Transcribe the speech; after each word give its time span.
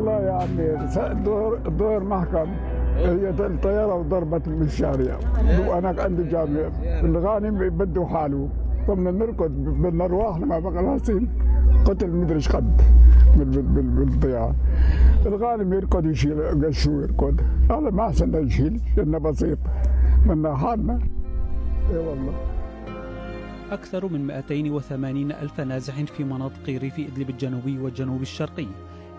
والله 0.00 0.20
يا 0.26 0.32
عمي 0.32 1.24
دور 1.24 1.58
دور 1.58 2.04
محكم 2.04 2.48
هي 2.96 3.30
الطياره 3.30 3.94
وضربت 3.94 4.48
بالشارع 4.48 5.18
وأنا 5.68 6.02
عندي 6.02 6.24
جامع 6.24 6.70
الغانم 6.84 7.68
بده 7.68 8.06
حاله. 8.06 8.48
قمنا 8.88 9.10
نركض 9.10 9.50
بالارواح 9.82 10.38
لما 10.38 10.58
بقى 10.58 10.82
راسين 10.82 11.28
قتل 11.84 12.10
مدري 12.10 12.34
إيش 12.34 12.48
قد 12.48 12.82
بالضياع. 13.36 14.52
الغانم 15.26 15.72
يركض 15.72 16.06
يشيل 16.06 16.66
قشو 16.66 17.00
يركض؟ 17.00 17.40
هذا 17.70 17.90
ما 17.90 18.06
أحسن 18.06 18.46
يشيل 18.46 18.80
لأنه 18.96 19.18
بسيط. 19.18 19.58
منا 20.26 20.56
حالنا 20.56 20.98
اي 21.90 21.98
والله. 21.98 22.32
أكثر 23.70 24.08
من 24.12 24.26
280 24.26 25.32
ألف 25.32 25.60
نازح 25.60 26.04
في 26.04 26.24
مناطق 26.24 26.68
ريف 26.68 26.98
إدلب 26.98 27.30
الجنوبي 27.30 27.78
والجنوب 27.78 28.22
الشرقي. 28.22 28.66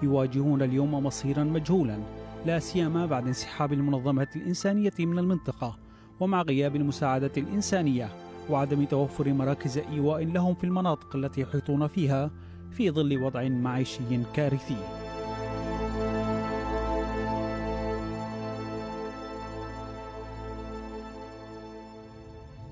يواجهون 0.03 0.61
اليوم 0.61 0.93
مصيرا 0.93 1.43
مجهولا 1.43 1.99
لا 2.45 2.59
سيما 2.59 3.05
بعد 3.05 3.27
انسحاب 3.27 3.73
المنظمات 3.73 4.35
الإنسانية 4.35 4.93
من 4.99 5.19
المنطقة 5.19 5.77
ومع 6.19 6.41
غياب 6.41 6.75
المساعدة 6.75 7.31
الإنسانية 7.37 8.09
وعدم 8.49 8.85
توفر 8.85 9.33
مراكز 9.33 9.77
إيواء 9.77 10.25
لهم 10.25 10.55
في 10.55 10.63
المناطق 10.63 11.15
التي 11.15 11.41
يحيطون 11.41 11.87
فيها 11.87 12.31
في 12.71 12.91
ظل 12.91 13.23
وضع 13.23 13.47
معيشي 13.47 14.23
كارثي. 14.33 14.77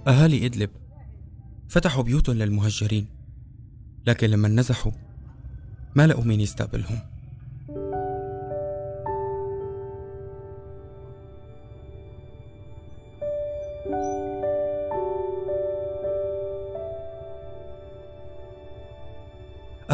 أهالي 0.08 0.46
إدلب 0.46 0.70
فتحوا 1.68 2.04
بيوتهم 2.04 2.36
للمهجرين 2.36 3.08
لكن 4.06 4.30
لما 4.30 4.48
نزحوا 4.48 4.92
ما 5.96 6.08
لقوا 6.08 6.24
مين 6.24 6.42
يستقبلهم. 6.42 7.19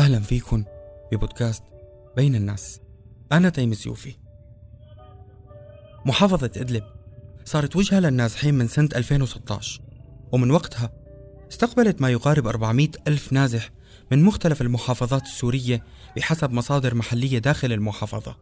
أهلا 0.06 0.20
فيكم 0.20 0.64
ببودكاست 1.12 1.64
بين 2.16 2.36
الناس. 2.36 2.80
أنا 3.32 3.50
تيم 3.50 3.74
سيوفي 3.74 4.16
محافظة 6.06 6.52
إدلب 6.58 6.84
صارت 7.46 7.76
وجهة 7.76 8.00
للنازحين 8.00 8.54
من 8.54 8.68
سنة 8.68 8.90
2016 8.96 9.82
ومن 10.32 10.52
وقتها 10.52 10.94
استقبلت 11.52 12.02
ما 12.02 12.10
يقارب 12.10 12.48
400 12.48 12.88
ألف 13.08 13.34
نازح 13.34 13.70
من 14.12 14.24
مختلف 14.24 14.62
المحافظات 14.62 15.24
السورية 15.24 15.84
بحسب 16.18 16.52
مصادر 16.52 16.96
محلية 16.96 17.40
داخل 17.40 17.72
المحافظة. 17.72 18.38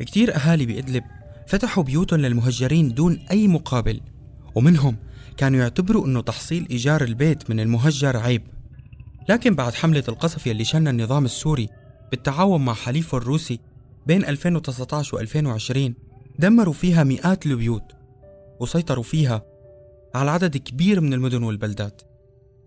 كتير 0.00 0.34
أهالي 0.34 0.66
بإدلب 0.66 1.04
فتحوا 1.46 1.82
بيوتهم 1.82 2.20
للمهجرين 2.20 2.94
دون 2.94 3.18
أي 3.30 3.48
مقابل 3.48 4.00
ومنهم 4.54 4.96
كانوا 5.36 5.60
يعتبروا 5.60 6.06
أنه 6.06 6.20
تحصيل 6.20 6.66
إيجار 6.70 7.04
البيت 7.04 7.50
من 7.50 7.60
المهجر 7.60 8.16
عيب. 8.16 8.57
لكن 9.28 9.54
بعد 9.54 9.74
حملة 9.74 10.04
القصف 10.08 10.46
يلي 10.46 10.64
شن 10.64 10.88
النظام 10.88 11.24
السوري 11.24 11.68
بالتعاون 12.10 12.64
مع 12.64 12.74
حليفه 12.74 13.18
الروسي 13.18 13.60
بين 14.06 14.24
2019 14.24 15.16
و 15.16 15.20
2020 15.20 15.94
دمروا 16.38 16.72
فيها 16.72 17.04
مئات 17.04 17.46
البيوت 17.46 17.92
وسيطروا 18.60 19.04
فيها 19.04 19.42
على 20.14 20.30
عدد 20.30 20.56
كبير 20.56 21.00
من 21.00 21.14
المدن 21.14 21.42
والبلدات. 21.42 22.02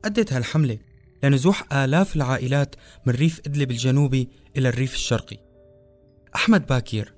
أدت 0.05 0.33
هالحملة 0.33 0.77
لنزوح 1.23 1.73
آلاف 1.73 2.15
العائلات 2.15 2.75
من 3.05 3.13
ريف 3.13 3.41
إدلب 3.45 3.71
الجنوبي 3.71 4.29
إلى 4.57 4.69
الريف 4.69 4.93
الشرقي. 4.93 5.37
أحمد 6.35 6.67
باكير 6.67 7.13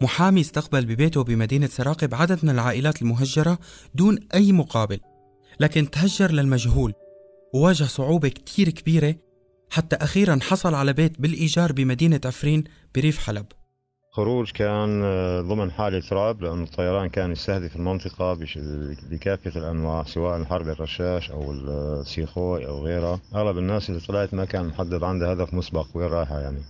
محامي 0.00 0.40
استقبل 0.40 0.86
ببيته 0.86 1.24
بمدينة 1.24 1.66
سراقب 1.66 2.14
عدد 2.14 2.38
من 2.42 2.50
العائلات 2.50 3.02
المهجرة 3.02 3.58
دون 3.94 4.18
أي 4.34 4.52
مقابل 4.52 5.00
لكن 5.60 5.90
تهجر 5.90 6.30
للمجهول 6.30 6.94
وواجه 7.54 7.84
صعوبة 7.84 8.28
كتير 8.28 8.70
كبيرة 8.70 9.14
حتى 9.70 9.96
أخيرا 9.96 10.38
حصل 10.42 10.74
على 10.74 10.92
بيت 10.92 11.20
بالإيجار 11.20 11.72
بمدينة 11.72 12.20
عفرين 12.24 12.64
بريف 12.94 13.18
حلب. 13.18 13.46
خروج 14.12 14.50
كان 14.50 15.02
آه، 15.04 15.40
ضمن 15.40 15.70
حالة 15.70 16.02
رعب 16.12 16.42
لأن 16.42 16.62
الطيران 16.62 17.08
كان 17.08 17.32
يستهدف 17.32 17.76
المنطقة 17.76 18.38
بكافة 19.10 19.60
الأنواع 19.60 20.04
سواء 20.04 20.36
الحرب 20.36 20.68
الرشاش 20.68 21.30
أو 21.30 21.52
السيخوي 21.52 22.66
أو 22.66 22.84
غيرها. 22.84 23.20
أغلب 23.34 23.58
الناس 23.58 23.90
اللي 23.90 24.00
طلعت 24.00 24.34
ما 24.34 24.44
كان 24.44 24.66
محدد 24.66 25.02
عندها 25.02 25.32
هدف 25.32 25.54
مسبق 25.54 25.86
وين 25.94 26.06
رايحة 26.06 26.40
يعني. 26.40 26.60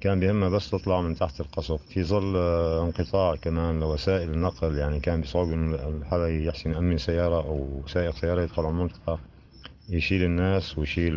كان 0.00 0.20
بهمها 0.20 0.48
بس 0.48 0.70
تطلع 0.70 1.00
من 1.00 1.16
تحت 1.16 1.40
القصف. 1.40 1.80
في 1.88 2.04
ظل 2.04 2.36
آه، 2.36 2.84
انقطاع 2.84 3.36
كمان 3.36 3.80
لوسائل 3.80 4.30
النقل 4.30 4.78
يعني 4.78 5.00
كان 5.00 5.20
بصعوبة 5.20 5.78
حدا 6.04 6.28
يحسن 6.28 6.70
يأمن 6.70 6.98
سيارة 6.98 7.36
أو 7.36 7.82
سائق 7.86 8.14
سيارة 8.14 8.42
يدخل 8.42 8.62
على 8.62 8.70
المنطقة. 8.70 9.18
يشيل 9.88 10.22
الناس 10.22 10.78
ويشيل 10.78 11.14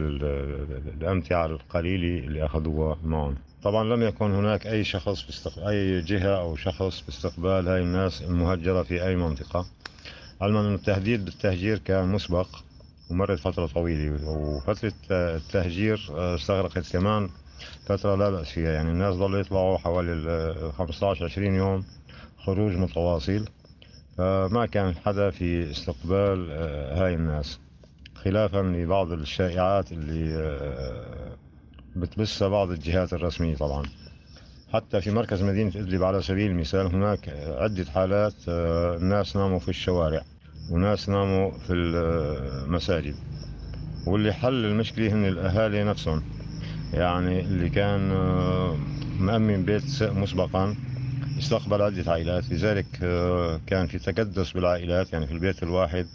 الأمتعة 1.01 1.45
القليلة 1.45 2.27
اللي 2.27 2.45
أخذوها 2.45 2.97
معهم. 3.03 3.35
طبعا 3.63 3.83
لم 3.83 4.01
يكن 4.03 4.31
هناك 4.31 4.67
أي 4.67 4.83
شخص 4.83 5.25
باستق... 5.25 5.67
أي 5.67 6.01
جهة 6.01 6.39
أو 6.39 6.55
شخص 6.55 7.03
باستقبال 7.05 7.67
هاي 7.67 7.81
الناس 7.81 8.21
المهجرة 8.21 8.83
في 8.83 9.03
أي 9.07 9.15
منطقة. 9.15 9.65
علما 10.41 10.59
أن 10.61 10.73
التهديد 10.73 11.25
بالتهجير 11.25 11.77
كان 11.77 12.07
مسبق 12.07 12.47
ومرت 13.11 13.39
فترة 13.39 13.65
طويلة 13.67 14.27
وفترة 14.27 14.93
التهجير 15.11 15.99
استغرقت 16.09 16.93
كمان 16.93 17.29
فترة 17.85 18.15
لا 18.15 18.29
بأس 18.29 18.49
فيها. 18.49 18.71
يعني 18.71 18.89
الناس 18.91 19.15
ضلوا 19.15 19.39
يطلعوا 19.39 19.77
حوالي 19.77 20.71
15 20.77 21.25
20 21.25 21.55
يوم 21.55 21.85
خروج 22.37 22.71
متواصل 22.71 23.45
فما 24.17 24.65
كان 24.65 24.95
حدا 24.95 25.29
في 25.29 25.71
استقبال 25.71 26.47
آه، 26.51 27.05
هاي 27.05 27.13
الناس. 27.13 27.59
خلافا 28.23 28.57
لبعض 28.57 29.11
الشائعات 29.11 29.91
اللي 29.91 30.35
آه، 30.35 31.35
بتبثها 31.95 32.47
بعض 32.47 32.71
الجهات 32.71 33.13
الرسمية 33.13 33.55
طبعا. 33.55 33.83
حتى 34.73 35.01
في 35.01 35.11
مركز 35.11 35.43
مدينة 35.43 35.71
إدلب 35.75 36.03
على 36.03 36.21
سبيل 36.21 36.51
المثال 36.51 36.85
هناك 36.85 37.29
عدة 37.47 37.85
حالات 37.85 38.33
آه، 38.49 38.97
ناس 38.97 39.35
ناموا 39.35 39.59
في 39.59 39.69
الشوارع 39.69 40.21
وناس 40.71 41.09
ناموا 41.09 41.51
في 41.51 41.73
المساجد. 41.73 43.15
واللي 44.07 44.33
حل 44.33 44.65
المشكلة 44.65 45.13
هن 45.13 45.25
الأهالي 45.25 45.83
نفسهم. 45.83 46.23
يعني 46.93 47.39
اللي 47.39 47.69
كان 47.69 48.11
آه، 48.11 48.77
مأمن 49.19 49.65
بيت 49.65 50.03
مسبقا 50.03 50.75
استقبل 51.39 51.81
عدة 51.81 52.11
عائلات. 52.11 52.51
لذلك 52.51 52.85
كان 53.67 53.87
في 53.87 53.99
تكدس 53.99 54.51
بالعائلات 54.51 55.13
يعني 55.13 55.27
في 55.27 55.33
البيت 55.33 55.63
الواحد 55.63 56.07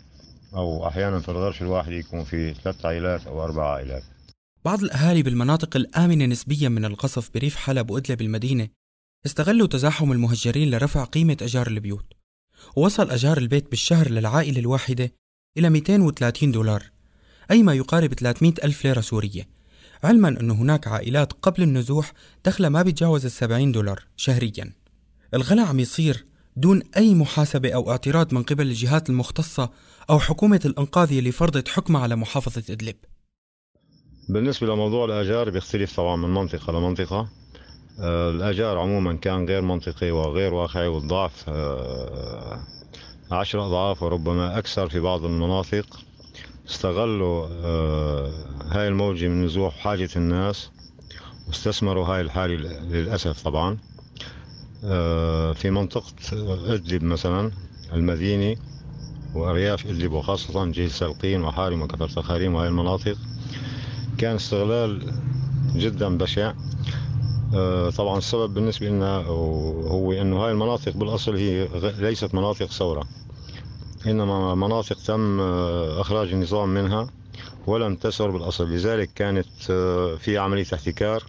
أو 0.55 0.89
أحيانا 0.89 1.21
في 1.21 1.29
الغرف 1.29 1.63
الواحد 1.63 1.93
يكون 1.93 2.25
في 2.25 2.55
ثلاث 2.55 2.87
عائلات 2.87 3.27
أو 3.27 3.45
أربع 3.45 3.75
عائلات. 3.75 4.03
بعض 4.65 4.83
الأهالي 4.83 5.23
بالمناطق 5.23 5.77
الآمنة 5.77 6.27
نسبيا 6.27 6.69
من 6.69 6.85
القصف 6.85 7.31
بريف 7.35 7.57
حلب 7.57 7.91
وإدلب 7.91 8.21
المدينة 8.21 8.69
استغلوا 9.27 9.67
تزاحم 9.67 10.13
المهجرين 10.13 10.71
لرفع 10.71 11.05
قيمة 11.05 11.37
أجار 11.43 11.67
البيوت. 11.67 12.05
ووصل 12.77 13.11
أجار 13.11 13.39
البيت 13.39 13.71
بالشهر 13.71 14.11
للعائلة 14.11 14.59
الواحدة 14.59 15.13
إلى 15.59 15.71
230 15.71 16.53
دولار 16.53 16.91
أي 17.51 17.63
ما 17.63 17.75
يقارب 17.75 18.15
300 18.15 18.55
ألف 18.65 18.85
ليرة 18.85 19.01
سورية. 19.01 19.49
علما 20.05 20.29
أن 20.29 20.51
هناك 20.51 20.89
عائلات 20.89 21.33
قبل 21.33 21.63
النزوح 21.63 22.13
دخلها 22.45 22.71
ما 22.71 22.83
بيتجاوز 22.83 23.25
السبعين 23.25 23.73
دولار 23.73 24.05
شهريا. 24.17 24.73
الغلا 25.35 25.63
عم 25.63 25.81
يصير 25.81 26.27
دون 26.57 26.83
أي 26.97 27.15
محاسبة 27.15 27.73
أو 27.75 27.91
اعتراض 27.91 28.35
من 28.35 28.43
قبل 28.43 28.67
الجهات 28.67 29.11
المختصة 29.11 29.71
أو 30.11 30.19
حكومة 30.19 30.61
الإنقاذ 30.65 31.13
اللي 31.13 31.33
فرضت 31.33 31.69
حكمها 31.69 32.03
على 32.03 32.17
محافظة 32.17 32.63
إدلب. 32.71 32.97
بالنسبة 34.29 34.67
لموضوع 34.67 35.05
الآجار 35.05 35.51
بيختلف 35.51 35.97
طبعا 35.97 36.17
من 36.17 36.35
منطقة 36.35 36.73
لمنطقة. 36.73 37.29
آه، 38.01 38.31
الآجار 38.31 38.79
عموما 38.79 39.15
كان 39.15 39.49
غير 39.49 39.63
منطقي 39.63 40.11
وغير 40.11 40.55
واقعي 40.55 40.89
والضعف 40.89 41.45
آه، 41.49 42.61
عشر 43.31 43.67
أضعاف 43.67 44.03
وربما 44.03 44.59
أكثر 44.59 44.89
في 44.89 45.01
بعض 45.01 45.25
المناطق. 45.25 46.01
استغلوا 46.69 47.47
آه، 47.51 48.33
هاي 48.71 48.89
الموجة 48.89 49.29
من 49.29 49.45
نزوح 49.45 49.77
حاجة 49.77 50.11
الناس 50.17 50.71
واستثمروا 51.49 52.07
هاي 52.07 52.21
الحالة 52.21 52.55
للأسف 52.81 53.43
طبعا. 53.43 53.79
في 55.55 55.71
منطقة 55.71 56.13
إدلب 56.75 57.03
مثلا 57.03 57.51
المدينة 57.93 58.57
وأرياف 59.35 59.87
إدلب 59.87 60.13
وخاصة 60.13 60.65
جيل 60.65 60.91
سلقين 60.91 61.45
وحارم 61.45 61.83
وكفر 61.83 62.09
تخاريم 62.09 62.55
وهي 62.55 62.69
المناطق 62.69 63.17
كان 64.19 64.35
استغلال 64.35 65.13
جدا 65.77 66.19
بشع. 66.19 66.53
آه، 67.55 67.91
طبعا 67.91 68.19
السبب 68.19 68.55
بالنسبة 68.55 68.87
لنا 68.89 69.17
هو 69.17 70.13
أنه 70.13 70.45
هاي 70.45 70.53
المناطق 70.53 70.97
بالأصل 70.97 71.37
هي 71.37 71.69
ليست 71.99 72.35
مناطق 72.35 72.67
ثورة 72.67 73.05
إنما 74.07 74.55
مناطق 74.55 74.97
تم 75.03 75.41
آه، 75.41 76.01
إخراج 76.01 76.33
النظام 76.33 76.69
منها 76.75 77.07
ولم 77.67 77.97
تسر 77.97 78.31
بالأصل. 78.31 78.71
لذلك 78.71 79.11
كانت 79.15 79.47
آه، 79.71 80.17
في 80.17 80.39
عملية 80.39 80.67
احتكار. 80.75 81.23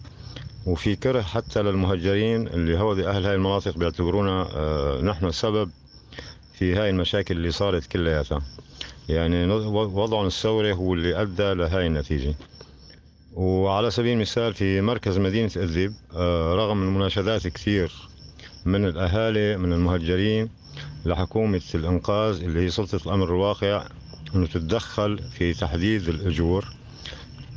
وفي 0.65 0.95
كره 0.95 1.21
حتى 1.21 1.61
للمهجرين 1.61 2.47
اللي 2.47 2.79
هو 2.79 2.93
أهل 2.93 3.25
هاي 3.25 3.35
المناطق 3.35 3.77
بيعتبرونا 3.77 4.47
آه، 4.55 5.01
نحن 5.01 5.25
السبب 5.25 5.71
في 6.53 6.75
هاي 6.75 6.89
المشاكل 6.89 7.37
اللي 7.37 7.51
صارت 7.51 7.85
كلياتها. 7.87 8.41
يعني 9.09 9.45
وضع 9.75 10.25
الثوري 10.25 10.73
هو 10.73 10.93
اللي 10.93 11.21
أدى 11.21 11.53
لهاي 11.53 11.87
النتيجة. 11.87 12.35
وعلى 13.33 13.91
سبيل 13.91 14.13
المثال 14.13 14.53
في 14.53 14.81
مركز 14.81 15.17
مدينة 15.17 15.51
إدلب 15.57 15.93
آه، 16.15 16.55
رغم 16.55 16.83
المناشدات 16.83 17.47
كثير 17.47 17.91
من 18.65 18.85
الأهالي 18.85 19.57
من 19.57 19.73
المهجرين 19.73 20.49
لحكومة 21.05 21.61
الإنقاذ 21.75 22.43
اللي 22.43 22.59
هي 22.59 22.69
سلطة 22.69 22.99
الأمر 23.05 23.25
الواقع 23.25 23.87
أنه 24.35 24.47
تتدخل 24.47 25.19
في 25.37 25.53
تحديد 25.53 26.09
الأجور. 26.09 26.65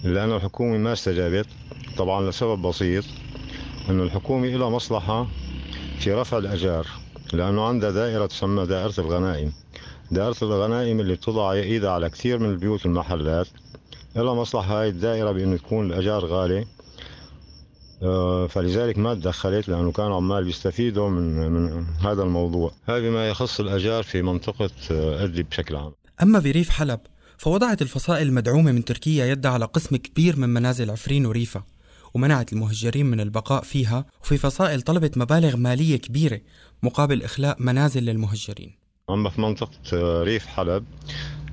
لأن 0.05 0.33
الحكومة 0.33 0.79
ما 0.79 0.93
استجابت. 0.93 1.47
طبعا 1.97 2.31
لسبب 2.31 2.63
بسيط 2.63 3.05
أنه 3.91 4.03
الحكومة 4.03 4.49
لها 4.49 4.71
مصلحة 4.71 5.27
في 5.99 6.13
رفع 6.13 6.39
الأجار 6.39 6.87
لأنه 7.33 7.65
عندها 7.65 7.91
دائرة 7.91 8.27
تسمى 8.27 8.67
دائرة 8.67 8.95
الغنائم. 8.99 9.53
دائرة 10.11 10.37
الغنائم 10.43 11.01
اللي 11.01 11.15
بتضع 11.15 11.53
إيدها 11.53 11.91
على 11.91 12.11
كثير 12.11 12.39
من 12.39 12.51
البيوت 12.51 12.87
والمحلات. 12.87 13.47
لها 14.17 14.35
مصلحة 14.35 14.81
هاي 14.81 14.89
الدائرة 14.89 15.33
بأنه 15.33 15.57
تكون 15.57 15.87
الأجار 15.87 16.25
غالي 16.25 16.67
آه، 18.03 18.47
فلذلك 18.47 18.99
ما 18.99 19.15
تدخلت 19.15 19.69
لأنه 19.69 19.93
كانوا 19.93 20.17
عمال 20.17 20.45
بيستفيدوا 20.45 21.09
من, 21.09 21.51
من 21.51 21.87
هذا 22.01 22.23
الموضوع. 22.23 22.73
هذا 22.87 23.01
بما 23.01 23.29
يخص 23.29 23.61
الأجار 23.61 24.03
في 24.03 24.23
منطقة 24.23 24.71
آه، 24.91 25.25
أدلب 25.25 25.49
بشكل 25.49 25.77
عام. 25.77 25.93
أما 26.23 26.39
بريف 26.39 26.71
حلب 26.71 27.01
فوضعت 27.39 27.83
الفصائل 27.83 28.27
المدعومة 28.27 28.73
من 28.73 28.85
تركيا 28.85 29.27
يدها 29.27 29.51
على 29.51 29.65
قسم 29.65 29.97
كبير 29.97 30.37
من 30.37 30.49
منازل 30.49 30.91
عفرين 30.91 31.27
وريفا 31.27 31.63
ومنعت 32.15 32.53
المهجرين 32.53 33.07
من 33.07 33.21
البقاء 33.21 33.63
فيها 33.63 34.07
وفي 34.23 34.37
فصائل 34.37 34.83
طلبت 34.83 35.19
مبالغ 35.19 35.57
مالية 35.57 35.97
كبيرة 35.97 36.41
مقابل 36.83 37.23
إخلاء 37.23 37.57
منازل 37.61 38.05
للمهجرين. 38.05 38.79
أما 39.11 39.31
في 39.31 39.41
منطقة 39.41 39.79
آه، 39.93 40.23
ريف 40.23 40.47
حلب. 40.47 40.85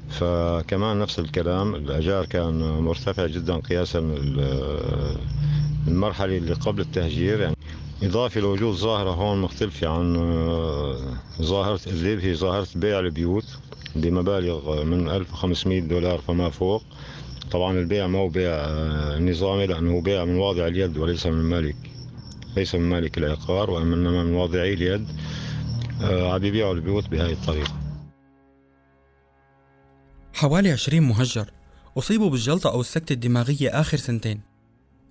فكمان 0.09 0.99
نفس 0.99 1.19
الكلام 1.19 1.75
الأجار 1.75 2.25
كان 2.25 2.59
مرتفع 2.59 3.27
جدا 3.27 3.55
قياسا 3.55 3.99
المرحلة 5.87 6.37
اللي 6.37 6.53
قبل 6.53 6.81
التهجير. 6.81 7.39
يعني 7.39 7.55
إضافة 8.03 8.41
لوجود 8.41 8.75
ظاهرة 8.75 9.09
هون 9.09 9.41
مختلفة 9.41 9.87
عن 9.87 10.15
آه، 10.15 11.17
ظاهرة 11.41 11.79
إدلب 11.87 12.19
هي 12.19 12.35
ظاهرة 12.35 12.67
بيع 12.75 12.99
البيوت. 12.99 13.45
بمبالغ 13.95 14.83
من 14.83 15.09
1500 15.09 15.81
دولار 15.81 16.19
فما 16.21 16.49
فوق. 16.49 16.83
طبعا 17.51 17.79
البيع 17.79 18.07
ما 18.07 18.19
هو 18.19 18.29
بيع 18.29 18.51
آه، 18.51 19.19
نظامي 19.19 19.67
لأنه 19.67 19.91
هو 19.91 20.01
بيع 20.01 20.25
من 20.25 20.35
واضع 20.35 20.67
اليد 20.67 20.97
وليس 20.97 21.25
من 21.25 21.43
مالك. 21.43 21.75
ليس 22.57 22.75
من 22.75 22.89
مالك 22.89 23.17
العقار 23.17 23.69
وإنما 23.69 24.23
من 24.23 24.33
واضعي 24.33 24.73
اليد. 24.73 25.07
آه، 26.01 26.33
عم 26.33 26.43
يبيعوا 26.43 26.73
البيوت 26.73 27.09
بهذه 27.09 27.31
الطريقة. 27.31 27.73
حوالي 30.33 30.71
20 30.71 31.03
مهجر 31.03 31.51
أصيبوا 31.97 32.29
بالجلطة 32.29 32.71
أو 32.71 32.81
السكتة 32.81 33.13
الدماغية 33.13 33.69
آخر 33.69 33.97
سنتين. 33.97 34.41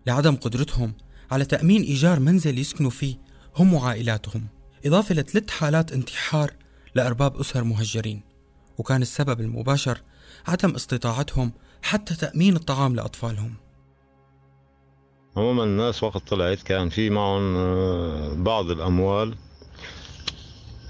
لعدم 0.07 0.37
قدرتهم 0.37 0.95
على 1.31 1.45
تأمين 1.45 1.83
إيجار 1.83 2.21
منزل 2.21 2.59
يسكنوا 2.59 2.91
فيه 2.91 3.17
هم 3.57 3.75
وعائلاتهم. 3.75 4.47
إضافة 4.87 5.15
لثلاث 5.15 5.51
حالات 5.51 5.93
انتحار 5.93 6.51
لأرباب 6.95 7.37
أسر 7.37 7.65
مهجرين. 7.65 8.34
وكان 8.79 9.03
السبب 9.03 9.41
المباشر 9.41 10.00
عدم 10.47 10.75
استطاعتهم 10.75 11.53
حتى 11.82 12.17
تأمين 12.17 12.56
الطعام 12.56 12.97
لأطفالهم. 12.97 13.55
عموما 15.37 15.65
الناس 15.65 16.03
وقت 16.03 16.29
طلعت 16.29 16.62
كان 16.62 16.88
في 16.88 17.11
معهم 17.11 17.56
آه، 17.56 18.35
بعض 18.35 18.71
الأموال 18.71 19.35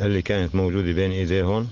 اللي 0.00 0.22
كانت 0.22 0.54
موجودة 0.54 0.92
بين 0.92 1.10
إيديهم 1.10 1.68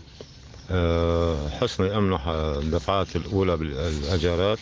آه، 0.70 1.48
حسن 1.48 1.84
يأمنوا 1.84 2.18
الدفعات 2.58 3.16
الأولى 3.16 3.56
بالأجارات. 3.56 4.58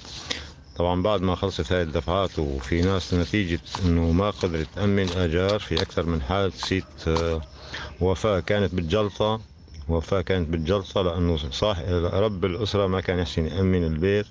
طبعا 0.77 1.03
بعد 1.03 1.21
ما 1.23 1.35
خلصت 1.35 1.73
هاي 1.73 1.83
الدفعات 1.83 2.39
وفي 2.39 2.83
ناس 2.83 3.15
نتيجة 3.15 3.61
إنه 3.85 4.13
ما 4.13 4.31
قدرت 4.31 4.69
تأمن 4.75 5.09
آجار 5.09 5.59
في 5.59 5.83
أكثر 5.83 6.07
من 6.07 6.23
حادثة 6.23 6.83
آه، 7.07 7.41
وفاة 8.01 8.41
كانت 8.41 8.75
بالجلطة. 8.75 9.41
وفاة 9.91 10.21
كانت 10.21 10.49
بالجلطة 10.49 11.03
لأنه 11.03 11.37
صح 11.37 11.79
رب 12.13 12.45
الأسرة 12.45 12.87
ما 12.87 13.01
كان 13.01 13.19
يحسن 13.19 13.47
يأمن 13.47 13.85
البيت. 13.85 14.27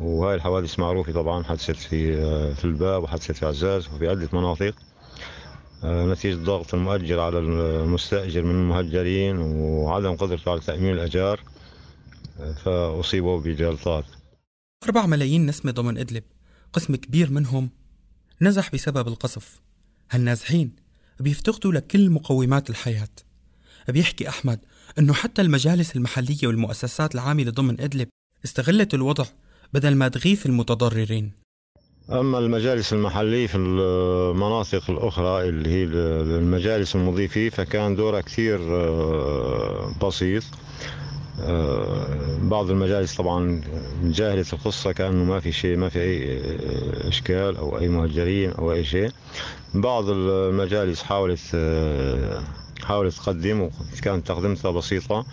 وهاي 0.00 0.34
الحوادث 0.34 0.78
معروفة 0.78 1.12
طبعا 1.12 1.44
حدثت 1.44 1.76
في 1.76 2.16
آه، 2.16 2.52
في 2.52 2.64
الباب 2.64 3.02
وحدثت 3.02 3.32
في 3.32 3.46
عزاز 3.46 3.88
وفي 3.88 4.08
عدة 4.08 4.28
مناطق. 4.32 4.74
آه، 5.84 6.06
نتيجة 6.06 6.36
ضغط 6.36 6.74
المؤجر 6.74 7.20
على 7.20 7.38
المستأجر 7.38 8.42
من 8.42 8.50
المهجرين 8.50 9.38
وعدم 9.38 10.16
قدرته 10.16 10.50
على 10.50 10.60
تأمين 10.60 10.92
الأجار 10.92 11.40
فأصيبوا 12.64 13.40
بجلطات. 13.40 14.04
أربع 14.84 15.06
ملايين 15.06 15.46
نسمة 15.46 15.72
ضمن 15.72 15.98
إدلب. 15.98 16.24
قسم 16.72 16.96
كبير 16.96 17.30
منهم 17.30 17.70
نزح 18.42 18.72
بسبب 18.72 19.08
القصف. 19.08 19.60
هالنازحين 20.10 20.76
بيفتقدوا 21.20 21.72
لكل 21.72 22.10
مقومات 22.10 22.70
الحياة. 22.70 23.08
بيحكي 23.88 24.28
أحمد 24.28 24.60
أنه 24.98 25.12
حتى 25.12 25.42
المجالس 25.42 25.96
المحلية 25.96 26.46
والمؤسسات 26.46 27.14
العاملة 27.14 27.50
ضمن 27.50 27.80
إدلب 27.80 28.08
استغلت 28.44 28.94
الوضع 28.94 29.24
بدل 29.72 29.94
ما 29.94 30.08
تغيث 30.08 30.46
المتضررين. 30.46 31.32
أما 32.10 32.38
المجالس 32.38 32.92
المحلية 32.92 33.46
في 33.46 33.56
المناطق 33.58 34.90
الأخرى 34.90 35.48
اللي 35.48 35.68
هي 35.68 35.84
المجالس 36.38 36.96
المضيفة 36.96 37.48
فكان 37.48 37.96
دورها 37.96 38.20
كثير 38.20 38.58
آه، 38.60 39.94
بسيط. 40.02 40.42
آه، 41.40 42.38
بعض 42.42 42.70
المجالس 42.70 43.14
طبعا 43.14 43.60
جاهلت 44.02 44.52
القصة 44.52 44.92
كأنه 44.92 45.24
ما 45.24 45.40
في 45.40 45.52
شيء 45.52 45.76
ما 45.76 45.88
في 45.88 46.00
أي 46.00 46.40
إشكال 47.08 47.56
أو 47.56 47.78
أي 47.78 47.88
مهجرين 47.88 48.50
أو 48.50 48.72
أي 48.72 48.84
شيء. 48.84 49.10
بعض 49.74 50.04
المجالس 50.08 51.02
حاولت 51.02 51.40
آه، 52.86 52.88
حاولت 52.88 53.14
تقدم 53.14 53.60
وكانت 53.60 54.26
تقدمتها 54.26 54.70
بسيطة 54.70 55.26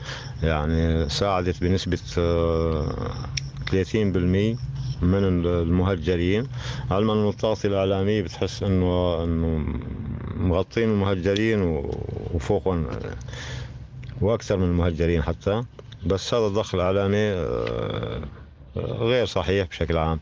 يعني 0.44 1.10
ساعدت 1.10 1.64
بنسبة 1.64 2.00
30% 3.72 4.56
آه، 5.02 5.06
من 5.06 5.24
المهجرين. 5.45 6.48
علما 6.92 7.14
انه 7.14 7.30
التغطية 7.30 7.69
الإعلامية 7.69 8.22
بتحس 8.22 8.64
إنه 8.64 9.24
إنه 9.24 9.66
مغطين 10.36 10.90
المهجرين 10.90 11.62
وفوقهم 12.33 12.88
وأكثر 14.22 14.57
من 14.57 14.64
المهجرين 14.64 15.24
حتى. 15.24 15.64
بس 16.06 16.33
هذا 16.33 16.48
الضخ 16.48 16.76
الإعلامي 16.76 17.18
آه، 17.18 18.22
غير 18.78 19.26
صحيح 19.26 19.68
بشكل 19.68 19.98
عام. 19.98 20.19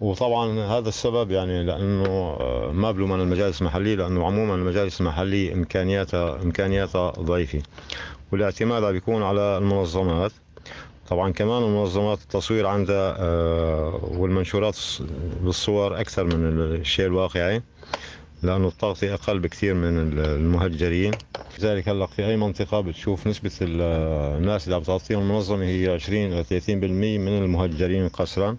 وطبعا 0.00 0.60
هذا 0.60 0.88
السبب 0.88 1.30
يعني 1.30 1.64
لأنه 1.64 2.06
آه، 2.06 2.70
ما 2.72 2.92
بلوم 2.92 3.12
من 3.12 3.20
المجالس 3.20 3.60
المحلية 3.60 3.94
لأنه 3.94 4.26
عموما 4.26 4.54
المجالس 4.54 5.00
المحلية 5.00 5.52
إمكانياتها 5.54 6.42
إمكانياتها 6.42 7.10
ضعيفة. 7.10 7.62
والاعتماد 8.32 8.84
بيكون 8.84 9.22
على 9.22 9.58
المنظمات. 9.58 10.32
طبعا 11.08 11.32
كمان 11.32 11.62
المنظمات 11.62 12.18
التصوير 12.22 12.66
عندها 12.66 13.16
آه، 13.18 14.00
والمنشورات 14.02 14.78
بالصور 15.42 16.00
أكثر 16.00 16.24
من 16.24 16.60
الشيء 16.60 17.06
الواقعي 17.06 17.62
لأنه 18.42 18.68
التغطية 18.68 19.14
أقل 19.14 19.38
بكثير 19.38 19.74
من 19.74 20.18
المهجرين. 20.18 21.12
لذلك 21.58 21.88
هلأ 21.88 22.06
في 22.06 22.26
أي 22.26 22.36
منطقة 22.36 22.80
بتشوف 22.80 23.26
نسبة 23.26 23.50
الناس 23.60 24.64
اللي 24.64 24.76
عم 24.76 24.82
تغطيهم 24.82 25.20
المنظمة 25.22 25.64
هي 25.64 25.88
20 25.88 26.32
إلى 26.32 26.44
30% 26.44 26.70
من 27.18 27.38
المهجرين 27.38 28.08
قسرا 28.08 28.56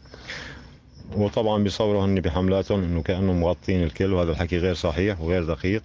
وطبعا 1.16 1.64
بيصوروا 1.64 2.06
هن 2.06 2.22
بحملاتهم 2.22 2.84
إنه 2.84 3.02
كأنهم 3.02 3.40
مغطين 3.40 3.84
الكل 3.84 4.14
وهذا 4.14 4.32
الحكي 4.32 4.58
غير 4.58 4.74
صحيح 4.74 5.22
وغير 5.22 5.46
دقيق. 5.46 5.84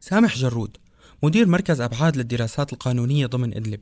سامح 0.00 0.36
جرود 0.36 0.76
مدير 1.22 1.46
مركز 1.46 1.80
ابعاد 1.80 2.16
للدراسات 2.16 2.72
القانونية 2.72 3.26
ضمن 3.26 3.56
إدلب. 3.56 3.80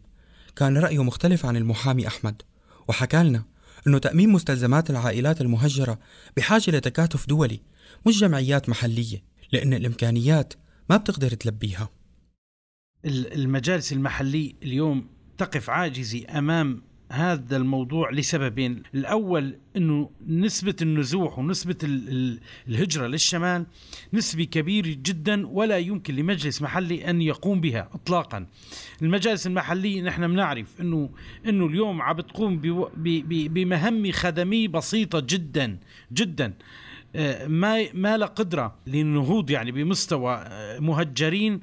كان 0.57 0.79
رأيه 0.79 1.03
مختلف 1.03 1.47
عن 1.47 1.57
المحامي 1.57 2.07
أحمد 2.07 2.43
وحكى 2.89 3.23
لنا 3.23 3.45
إنه 3.87 3.99
تأمين 3.99 4.29
مستلزمات 4.29 4.91
العائلات 4.91 5.41
المهجرة 5.41 5.99
بحاجة 6.37 6.71
لتكاتف 6.71 7.27
دولي 7.29 7.61
مش 8.07 8.21
جمعيات 8.21 8.69
محلية 8.69 9.23
لأن 9.53 9.75
الإمكانيات 9.75 10.55
ما 10.91 10.97
بتقدر 10.97 11.29
تلبيها. 11.31 11.89
المجالس 13.05 13.93
المحلية 13.93 14.53
اليوم 14.63 15.07
تقف 15.39 15.71
عاجزة 15.71 16.25
أمام 16.39 16.83
هذا 17.13 17.57
الموضوع 17.57 18.11
لسببين. 18.11 18.83
الأول 18.95 19.57
أنه 19.77 20.11
نسبة 20.29 20.75
النزوح 20.83 21.39
ونسبة 21.39 21.77
الهجرة 22.69 23.07
للشمال 23.07 23.67
نسبة 24.13 24.45
كبيرة 24.45 24.97
جدا 25.03 25.47
ولا 25.47 25.79
يمكن 25.79 26.17
لمجلس 26.17 26.63
محلي 26.63 27.11
أن 27.11 27.23
يقوم 27.23 27.61
بها 27.61 27.89
إطلاقا. 27.95 28.47
المجالس 29.03 29.47
المحلية 29.47 30.03
نحن 30.03 30.29
بنعرف 30.29 30.81
أنه, 30.81 31.11
إنه 31.47 31.67
اليوم 31.67 32.03
عم 32.03 32.17
بتقوم 32.17 32.61
بمهمة 33.27 34.11
خدمية 34.11 34.69
بسيطة 34.69 35.21
جدا 35.21 35.79
جدا. 36.13 36.55
آه، 37.17 37.47
ما 37.47 37.93
ما 37.93 38.17
لا 38.17 38.27
قدرة 38.27 38.77
للنهوض 38.87 39.51
يعني 39.51 39.73
بمستوى 39.73 40.35
آه، 40.35 40.79
مهجرين. 40.79 41.61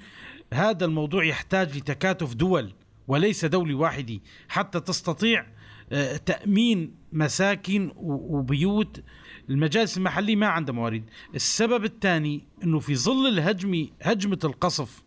هذا 0.54 0.86
الموضوع 0.86 1.24
يحتاج 1.24 1.78
لتكاتف 1.78 2.34
دول. 2.34 2.72
وليس 3.12 3.46
دولة 3.46 3.76
واحدة 3.76 4.20
حتى 4.50 4.80
تستطيع 4.80 5.46
آه، 5.92 6.18
تأمين 6.18 6.96
مساكن 7.14 7.92
وبيوت. 7.96 9.04
المجالس 9.50 9.98
المحلية 9.98 10.36
ما 10.36 10.48
عندها 10.48 10.76
موارد. 10.76 11.04
السبب 11.36 11.86
الثاني 11.86 12.48
أنه 12.64 12.80
في 12.80 12.96
ظل 12.96 13.28
الهجمة 13.28 13.88
هجمة 14.02 14.40
القصف 14.44 15.04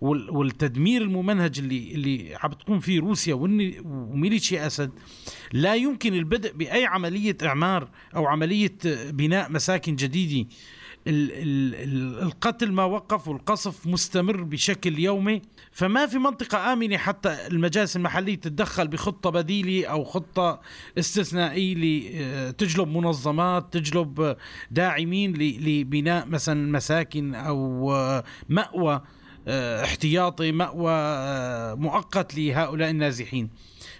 والتدمير 0.00 1.02
الممنهج 1.02 1.58
اللي 1.58 1.94
اللي 1.94 2.34
عم 2.42 2.52
تقوم 2.52 2.80
فيه 2.80 3.00
روسيا 3.00 3.34
وميليشيا 3.34 4.66
أسد 4.66 4.90
لا 5.52 5.74
يمكن 5.74 6.14
البدء 6.14 6.52
بأي 6.52 6.84
عملية 6.84 7.36
إعمار 7.42 7.88
أو 8.16 8.26
عملية 8.26 8.78
بناء 9.10 9.52
مساكن 9.52 9.96
جديدة. 9.96 10.48
القتل 11.08 12.72
ما 12.72 12.84
وقف 12.84 13.28
والقصف 13.28 13.86
مستمر 13.86 14.42
بشكل 14.42 14.98
يومي. 14.98 15.42
فما 15.72 16.06
في 16.06 16.18
منطقة 16.18 16.72
آمنة 16.72 16.96
حتى 16.96 17.46
المجالس 17.46 17.96
المحلية 17.96 18.34
تتدخل 18.34 18.88
بخطة 18.88 19.30
بديلة 19.30 19.86
أو 19.86 20.04
خطة 20.04 20.60
استثنائية 20.98 21.74
لتجلب 21.74 22.88
منظمات 22.88 23.72
تجلب 23.72 24.36
داعمين 24.70 25.32
لبناء 25.36 26.26
مثلا 26.26 26.72
مساكن 26.72 27.34
أو 27.34 27.90
مأوى 28.48 29.02
آه، 29.48 29.84
احتياطي 29.84 30.52
مأوى 30.52 30.92
آه، 30.92 31.74
مؤقت 31.74 32.38
لهؤلاء 32.38 32.90
النازحين. 32.90 33.50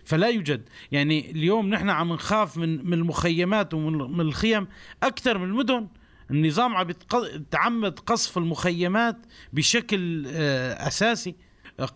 فلا 0.05 0.29
يوجد. 0.29 0.69
يعني 0.93 1.31
اليوم 1.31 1.69
نحن 1.69 1.91
عم 1.91 2.13
نخاف 2.13 2.57
من 2.57 2.87
من 2.87 2.93
المخيمات 2.93 3.75
ومن 3.75 4.21
الخيم 4.21 4.67
أكثر 5.03 5.39
من 5.39 5.45
المدن. 5.45 5.87
النظام 6.30 6.76
عم 6.76 6.90
يتعمد 7.14 7.99
قصف 7.99 8.38
المخيمات 8.38 9.16
بشكل 9.52 10.25
آه، 10.28 10.88
أساسي. 10.88 11.35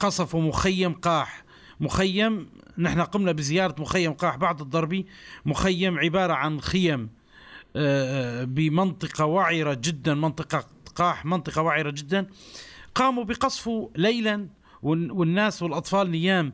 قصفوا 0.00 0.42
مخيم 0.42 0.92
قاح. 0.92 1.44
مخيم 1.80 2.50
نحن 2.78 3.00
قمنا 3.00 3.32
بزيارة 3.32 3.74
مخيم 3.78 4.12
قاح 4.12 4.36
بعد 4.36 4.60
الضربة. 4.60 5.04
مخيم 5.46 5.98
عبارة 5.98 6.32
عن 6.32 6.60
خيم 6.60 7.10
بمنطقة 8.44 9.24
وعرة 9.24 9.78
جدا. 9.82 10.14
منطقة 10.14 10.64
قاح 10.94 11.24
منطقة 11.24 11.62
وعرة 11.62 11.90
جدا. 11.90 12.26
قاموا 12.94 13.24
بقصفه 13.24 13.90
ليلا 13.96 14.48
والناس 14.82 15.62
والأطفال 15.62 16.10
نيام. 16.10 16.52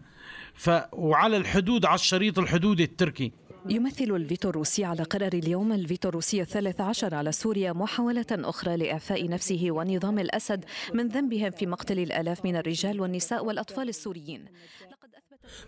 وعلى 0.93 1.37
الحدود 1.37 1.85
على 1.85 1.95
الشريط 1.95 2.39
الحدودي 2.39 2.85
التركي. 2.85 3.33
يمثل 3.71 4.17
الفيتو 4.17 4.51
الروسي 4.51 4.85
على 4.85 5.03
قرار 5.03 5.33
اليوم 5.33 5.73
الفيتو 5.73 6.09
الروسي 6.09 6.43
الثالث 6.43 6.81
عشر 6.81 7.15
على 7.15 7.33
سوريا 7.33 7.73
محاولة 7.73 8.27
أخرى 8.31 8.77
لإعفاء 8.77 9.29
نفسه 9.29 9.67
ونظام 9.71 10.19
الأسد 10.19 10.65
من 10.95 11.09
ذنبهم 11.09 11.51
في 11.51 11.67
مقتل 11.67 11.99
الآلاف 11.99 12.45
من 12.45 12.57
الرجال 12.57 13.01
والنساء 13.01 13.45
والأطفال 13.45 13.89
السوريين. 13.89 14.45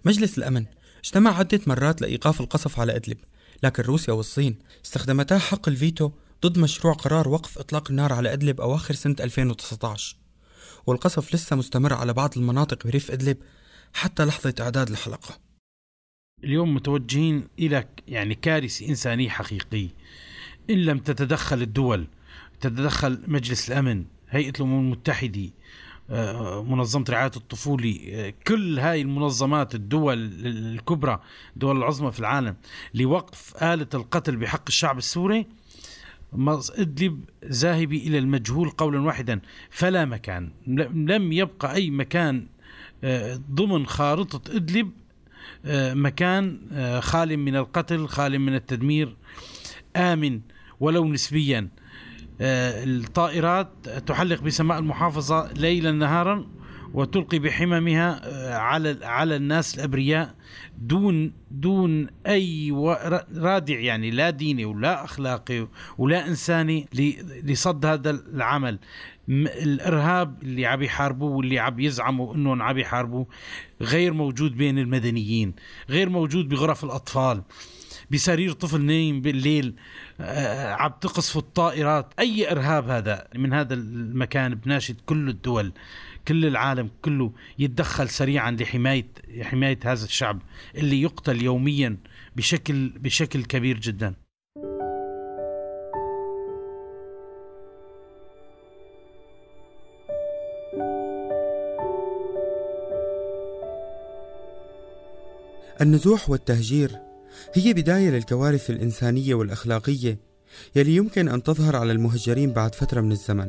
مجلس 0.05 0.39
الأمن 0.39 0.65
اجتمع 1.05 1.39
عدة 1.39 1.61
مرات 1.67 2.01
لإيقاف 2.01 2.41
القصف 2.41 2.81
على 2.81 2.97
إدلب 2.97 3.19
لكن 3.63 3.83
روسيا 3.83 4.15
والصين 4.15 4.59
استخدمتا 4.85 5.39
حق 5.39 5.69
الفيتو 5.69 6.11
ضد 6.47 6.59
مشروع 6.59 6.95
قرار 6.95 7.29
وقف 7.29 7.59
إطلاق 7.59 7.91
النار 7.91 8.13
على 8.13 8.33
إدلب 8.33 8.61
أواخر 8.61 8.95
سنة 8.95 9.17
2019 9.21 10.17
والقصف 10.87 11.35
لسه 11.35 11.57
مستمر 11.57 11.95
على 11.95 12.13
بعض 12.13 12.39
المناطق 12.39 12.87
بريف 12.87 13.11
إدلب 13.11 13.37
حتى 13.93 14.25
لحظة 14.25 14.55
إعداد 14.61 14.91
الحلقة. 14.91 15.48
اليوم 16.45 16.75
متوجهين 16.75 17.49
إلى 17.59 17.85
يعني 18.09 18.35
كارثة 18.35 18.89
إنسانية 18.89 19.29
حقيقية 19.29 19.89
إن 20.71 20.77
لم 20.85 20.99
تتدخل 20.99 21.63
الدول 21.63 22.07
تتدخل 22.61 23.23
مجلس 23.27 23.71
الأمن 23.71 24.05
هيئة 24.31 24.53
الأمم 24.57 24.81
المتحدة 24.81 25.51
آه، 26.11 26.63
منظمة 26.63 27.05
رعاية 27.09 27.31
الطفولة 27.37 28.01
آه، 28.09 28.35
كل 28.47 28.79
هاي 28.79 29.01
المنظمات 29.01 29.75
الدول 29.75 30.19
الكبرى 30.47 31.21
الدول 31.55 31.77
العظمى 31.77 32.13
في 32.13 32.21
العالم 32.21 32.57
لوقف 32.95 33.63
آلة 33.63 33.87
القتل 33.95 34.37
بحق 34.37 34.63
الشعب 34.69 34.99
السوري 34.99 35.47
إدلب 36.79 37.25
ذاهب 37.45 37.93
إلى 37.93 38.19
المجهول 38.19 38.71
قولا 38.71 39.01
واحدا 39.01 39.41
فلا 39.71 40.05
مكان. 40.05 40.51
لم 40.95 41.33
يبقى 41.33 41.75
أي 41.75 41.91
مكان 41.91 42.47
آه، 43.05 43.41
ضمن 43.51 43.87
خارطة 43.87 44.57
إدلب 44.57 44.91
مكان 45.95 46.61
آه، 46.73 47.01
خال 47.01 47.37
من 47.37 47.57
القتل 47.57 48.07
خال 48.07 48.39
من 48.39 48.55
التدمير 48.55 49.17
آمن 49.97 50.41
ولو 50.81 51.05
نسبيا. 51.05 51.69
الطائرات 52.41 53.89
تحلق 54.07 54.43
بسماء 54.43 54.79
المحافظة 54.79 55.53
ليلا 55.53 55.93
نهارا 55.93 56.47
وتلقي 56.95 57.39
بحممها 57.39 58.21
على 58.59 58.99
على 59.03 59.37
الناس 59.37 59.75
الأبرياء 59.75 60.35
دون 60.79 61.33
دون 61.51 62.07
أي 62.27 62.71
رادع 63.37 63.81
يعني 63.81 64.11
لا 64.11 64.31
ديني 64.31 64.65
ولا 64.65 65.05
أخلاقي 65.05 65.69
ولا 65.99 66.27
إنساني 66.29 66.89
لصد 67.45 67.87
هذا 67.87 68.11
العمل. 68.11 68.79
الإرهاب 69.29 70.43
اللي 70.43 70.67
عم 70.67 70.83
يحاربوه 70.83 71.31
واللي 71.31 71.59
عم 71.59 71.81
يزعموا 71.81 72.35
انهم 72.35 72.63
عم 72.63 72.79
يحاربوه 72.79 73.27
غير 73.81 74.13
موجود 74.13 74.57
بين 74.57 74.79
المدنيين 74.79 75.55
غير 75.91 76.09
موجود 76.09 76.49
بغرف 76.49 76.85
الأطفال 76.85 77.43
بسرير 78.11 78.53
طفل 78.53 78.81
نايم 78.81 79.21
بالليل 79.21 79.75
آه، 80.21 80.73
عم 80.73 80.93
تقصف 81.01 81.37
الطائرات 81.37 82.13
أي 82.19 82.53
إرهاب 82.53 82.89
هذا 82.89 83.29
من 83.35 83.53
هذا 83.53 83.75
المكان 83.75 84.55
بناشد 84.55 84.97
كل 85.07 85.29
الدول 85.29 85.73
كل 86.29 86.47
العالم 86.47 86.91
كله 87.03 87.33
يتدخل 87.59 88.09
سريعا 88.09 88.51
لحماية 88.51 89.09
حمايه 89.43 89.79
هذا 89.85 90.05
الشعب 90.05 90.43
اللي 90.75 91.03
يقتل 91.03 91.43
يوميا 91.43 91.97
بشكل 92.37 92.89
بشكل 92.89 93.45
كبير 93.45 93.79
جدا. 93.79 94.15
النزوح 105.81 106.31
والتهجير 106.31 106.99
هي 107.55 107.73
بداية 107.73 108.11
للكوارث 108.11 108.71
الإنسانية 108.71 109.35
والأخلاقية 109.35 110.19
يلي 110.77 110.97
يمكن 110.97 111.29
أن 111.29 111.43
تظهر 111.43 111.77
على 111.77 111.93
المهجرين 111.93 112.53
بعد 112.53 112.75
فترة 112.75 113.01
من 113.01 113.13
الزمن. 113.13 113.49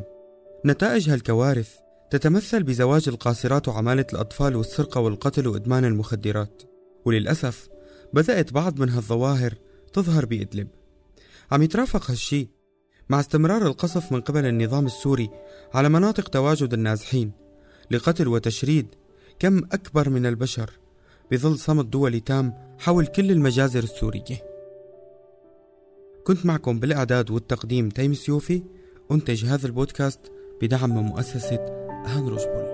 نتائج 0.64 1.10
هالكوارث 1.10 1.70
تتمثل 2.10 2.62
بزواج 2.62 3.08
القاصرات 3.08 3.68
وعمالة 3.68 4.06
الأطفال 4.12 4.56
والسرقة 4.56 5.00
والقتل 5.00 5.48
وإدمان 5.48 5.84
المخدرات. 5.84 6.62
وللأسف 7.04 7.68
بدأت 8.12 8.52
بعض 8.52 8.80
من 8.80 8.88
هالظواهر 8.88 9.54
تظهر 9.92 10.26
بإدلب. 10.26 10.68
عم 11.52 11.62
يترافق 11.62 12.10
هالشي 12.10 12.48
مع 13.08 13.20
استمرار 13.20 13.66
القصف 13.66 14.12
من 14.12 14.20
قبل 14.20 14.46
النظام 14.46 14.86
السوري 14.86 15.30
على 15.74 15.88
مناطق 15.88 16.28
تواجد 16.28 16.72
النازحين 16.72 17.32
لقتل 17.90 18.28
وتشريد 18.28 18.86
كم 19.38 19.58
أكبر 19.58 20.10
من 20.10 20.26
البشر. 20.26 20.79
بظل 21.30 21.58
صمت 21.58 21.84
دولي 21.84 22.20
تام 22.20 22.54
حول 22.78 23.06
كل 23.06 23.30
المجازر 23.30 23.82
السورية. 23.82 24.50
كنت 26.24 26.46
معكم 26.46 26.80
بالإعداد 26.80 27.30
والتقديم 27.30 27.88
تيم 27.88 28.14
سيوفي 28.14 28.62
أنتج 29.12 29.44
هذا 29.44 29.66
البودكاست 29.66 30.20
بدعم 30.62 30.90
من 30.90 31.02
مؤسسة 31.02 31.58
هاينريش 32.06 32.44
بول 32.44 32.69